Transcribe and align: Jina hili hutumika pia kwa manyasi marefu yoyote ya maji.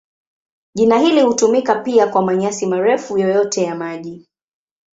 Jina 0.75 0.99
hili 0.99 1.21
hutumika 1.21 1.75
pia 1.75 2.07
kwa 2.07 2.21
manyasi 2.21 2.65
marefu 2.65 3.17
yoyote 3.17 3.63
ya 3.63 3.75
maji. 3.75 4.27